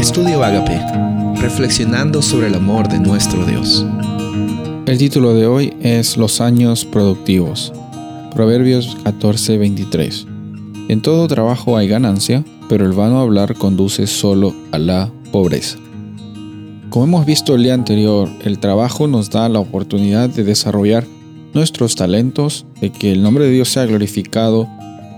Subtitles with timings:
[0.00, 0.80] Estudio Agape,
[1.42, 3.84] reflexionando sobre el amor de nuestro Dios.
[4.86, 7.70] El título de hoy es Los años productivos.
[8.34, 10.26] Proverbios 14:23.
[10.88, 15.76] En todo trabajo hay ganancia, pero el vano hablar conduce solo a la pobreza.
[16.88, 21.04] Como hemos visto el día anterior, el trabajo nos da la oportunidad de desarrollar
[21.52, 24.66] nuestros talentos, de que el nombre de Dios sea glorificado,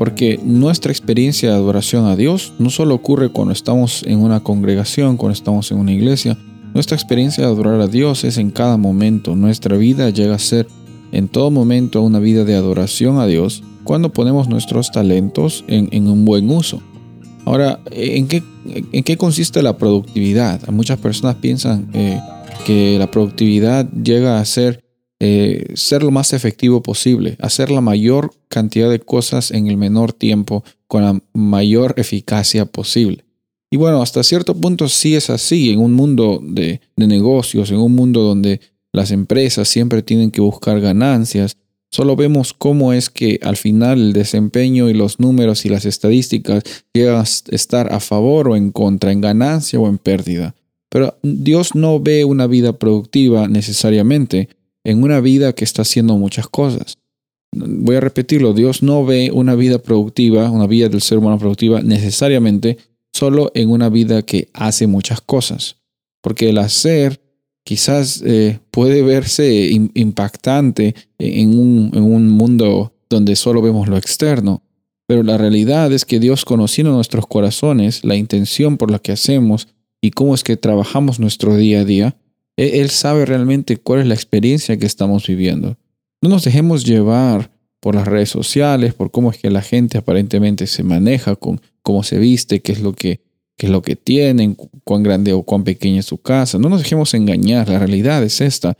[0.00, 5.18] porque nuestra experiencia de adoración a Dios no solo ocurre cuando estamos en una congregación,
[5.18, 6.38] cuando estamos en una iglesia,
[6.72, 10.66] nuestra experiencia de adorar a Dios es en cada momento, nuestra vida llega a ser
[11.12, 16.24] en todo momento una vida de adoración a Dios cuando ponemos nuestros talentos en, un
[16.24, 16.80] buen uso.
[17.44, 18.42] Ahora, ¿en qué,
[18.92, 20.66] ¿en qué consiste la productividad?
[20.68, 22.18] Muchas personas piensan eh,
[22.64, 24.80] que la productividad llega a ser
[25.22, 30.14] eh, ser lo más efectivo posible, hacer la mayor cantidad de cosas en el menor
[30.14, 33.24] tiempo con la mayor eficacia posible.
[33.70, 37.76] Y bueno, hasta cierto punto sí es así en un mundo de, de negocios, en
[37.76, 38.60] un mundo donde
[38.92, 41.54] las empresas siempre tienen que buscar ganancias.
[41.90, 46.62] Solo vemos cómo es que al final el desempeño y los números y las estadísticas
[46.94, 50.54] llegan a estar a favor o en contra, en ganancia o en pérdida.
[50.88, 54.48] Pero Dios no ve una vida productiva necesariamente
[54.84, 56.98] en una vida que está haciendo muchas cosas.
[57.52, 61.82] Voy a repetirlo, Dios no ve una vida productiva, una vida del ser humano productiva
[61.82, 62.78] necesariamente
[63.12, 65.76] solo en una vida que hace muchas cosas.
[66.22, 67.20] Porque el hacer
[67.64, 74.62] quizás eh, puede verse impactante en un, en un mundo donde solo vemos lo externo.
[75.06, 79.66] Pero la realidad es que Dios conociendo nuestros corazones, la intención por la que hacemos
[80.00, 82.16] y cómo es que trabajamos nuestro día a día,
[82.60, 85.78] él sabe realmente cuál es la experiencia que estamos viviendo.
[86.22, 90.66] No nos dejemos llevar por las redes sociales, por cómo es que la gente aparentemente
[90.66, 93.22] se maneja, con cómo se viste, qué es lo que,
[93.56, 96.58] qué es lo que tienen, cuán grande o cuán pequeña es su casa.
[96.58, 98.76] No nos dejemos engañar, la realidad es esta.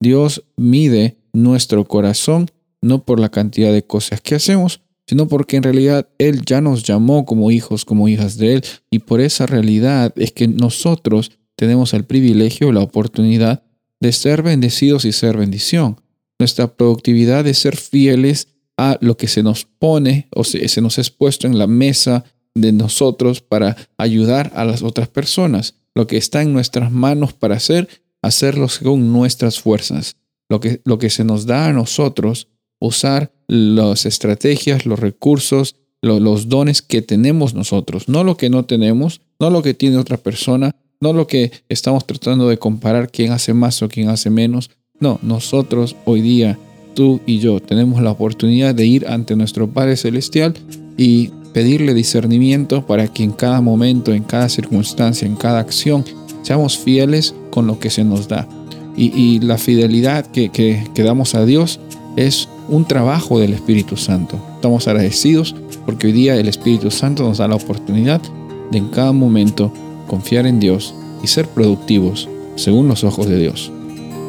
[0.00, 2.50] Dios mide nuestro corazón
[2.80, 6.84] no por la cantidad de cosas que hacemos, sino porque en realidad Él ya nos
[6.84, 11.94] llamó como hijos, como hijas de Él, y por esa realidad es que nosotros tenemos
[11.94, 13.62] el privilegio, la oportunidad
[14.00, 16.00] de ser bendecidos y ser bendición.
[16.38, 21.10] Nuestra productividad es ser fieles a lo que se nos pone o se, nos es
[21.10, 25.74] puesto en la mesa de nosotros para ayudar a las otras personas.
[25.94, 27.88] Lo que está en nuestras manos para hacer,
[28.20, 30.16] hacerlo según nuestras fuerzas.
[30.48, 32.48] Lo que, lo que se nos da a nosotros,
[32.80, 39.22] usar las estrategias, los recursos, los dones que tenemos nosotros, no lo que no tenemos,
[39.40, 43.52] no lo que tiene otra persona, no lo que estamos tratando de comparar quién hace
[43.52, 44.70] más o quién hace menos.
[44.98, 46.58] No, nosotros hoy día,
[46.94, 50.54] tú y yo, tenemos la oportunidad de ir ante nuestro Padre Celestial
[50.96, 56.06] y pedirle discernimiento para que en cada momento, en cada circunstancia, en cada acción,
[56.40, 58.48] seamos fieles con lo que se nos da.
[58.96, 61.80] Y, la fidelidad que, que, que damos a Dios
[62.16, 64.40] es un trabajo del Espíritu Santo.
[64.54, 65.54] Estamos agradecidos
[65.84, 68.22] porque hoy día el Espíritu Santo nos da la oportunidad
[68.70, 69.72] de en cada momento
[70.06, 73.72] confiar en Dios y ser productivos según los ojos de Dios.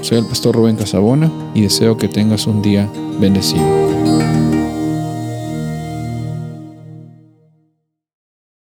[0.02, 3.95] Soy el pastor Rubén Casabona y deseo que tengas un día bendecido.